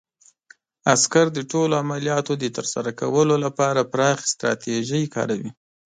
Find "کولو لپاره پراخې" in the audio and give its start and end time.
3.01-4.27